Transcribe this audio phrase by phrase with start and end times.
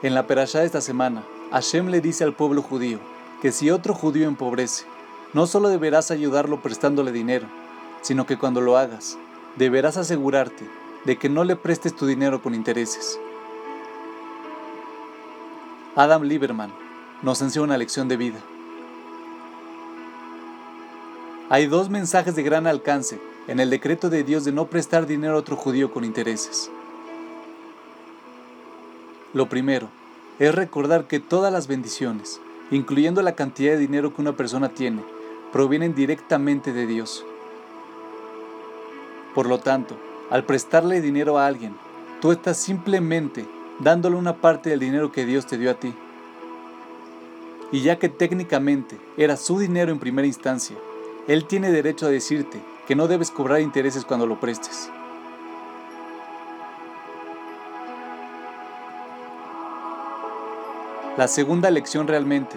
[0.00, 3.00] En la perashá de esta semana, Hashem le dice al pueblo judío
[3.42, 4.84] que si otro judío empobrece,
[5.32, 7.48] no solo deberás ayudarlo prestándole dinero,
[8.00, 9.18] sino que cuando lo hagas,
[9.56, 10.70] deberás asegurarte
[11.04, 13.18] de que no le prestes tu dinero con intereses.
[15.96, 16.72] Adam Lieberman
[17.22, 18.38] nos enseña una lección de vida.
[21.48, 25.34] Hay dos mensajes de gran alcance en el decreto de Dios de no prestar dinero
[25.34, 26.70] a otro judío con intereses.
[29.34, 29.88] Lo primero
[30.38, 35.02] es recordar que todas las bendiciones, incluyendo la cantidad de dinero que una persona tiene,
[35.52, 37.26] provienen directamente de Dios.
[39.34, 39.96] Por lo tanto,
[40.30, 41.76] al prestarle dinero a alguien,
[42.22, 43.46] tú estás simplemente
[43.80, 45.94] dándole una parte del dinero que Dios te dio a ti.
[47.70, 50.76] Y ya que técnicamente era su dinero en primera instancia,
[51.26, 54.90] Él tiene derecho a decirte que no debes cobrar intereses cuando lo prestes.
[61.18, 62.56] La segunda lección realmente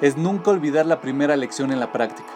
[0.00, 2.30] es nunca olvidar la primera lección en la práctica.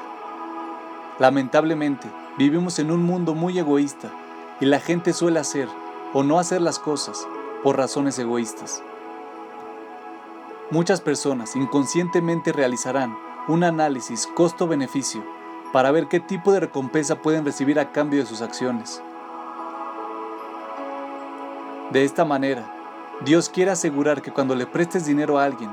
[1.19, 2.09] Lamentablemente,
[2.39, 4.13] vivimos en un mundo muy egoísta
[4.61, 5.67] y la gente suele hacer
[6.15, 7.27] o no hacer las cosas
[7.65, 8.81] por razones egoístas.
[10.71, 15.25] Muchas personas inconscientemente realizarán un análisis costo-beneficio
[15.73, 19.03] para ver qué tipo de recompensa pueden recibir a cambio de sus acciones.
[21.91, 22.76] De esta manera,
[23.23, 25.71] Dios quiere asegurar que cuando le prestes dinero a alguien,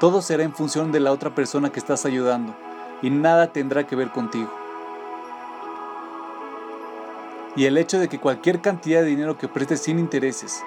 [0.00, 2.54] todo será en función de la otra persona que estás ayudando
[3.02, 4.50] y nada tendrá que ver contigo.
[7.54, 10.62] Y el hecho de que cualquier cantidad de dinero que prestes sin intereses,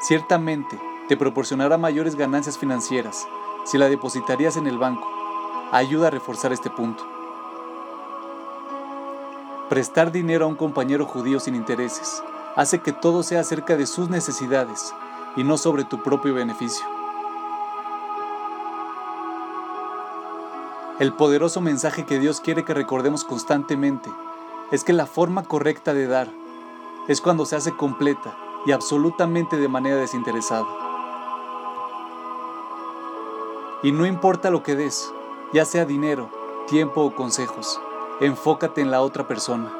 [0.00, 3.26] ciertamente te proporcionará mayores ganancias financieras
[3.64, 5.08] si la depositarías en el banco,
[5.72, 7.04] ayuda a reforzar este punto.
[9.68, 12.22] Prestar dinero a un compañero judío sin intereses
[12.54, 14.92] hace que todo sea acerca de sus necesidades
[15.36, 16.84] y no sobre tu propio beneficio.
[20.98, 24.10] El poderoso mensaje que Dios quiere que recordemos constantemente
[24.70, 26.28] es que la forma correcta de dar
[27.08, 28.36] es cuando se hace completa
[28.66, 30.66] y absolutamente de manera desinteresada.
[33.82, 35.12] Y no importa lo que des,
[35.52, 36.30] ya sea dinero,
[36.68, 37.80] tiempo o consejos,
[38.20, 39.72] enfócate en la otra persona.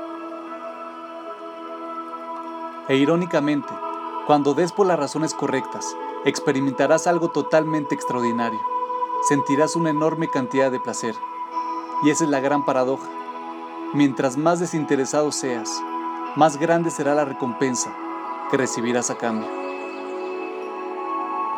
[2.89, 3.73] E irónicamente,
[4.27, 8.61] cuando des por las razones correctas, experimentarás algo totalmente extraordinario.
[9.29, 11.15] Sentirás una enorme cantidad de placer.
[12.05, 13.09] Y esa es la gran paradoja.
[13.95, 15.83] Mientras más desinteresado seas,
[16.37, 17.95] más grande será la recompensa
[18.51, 19.62] que recibirás a cambio.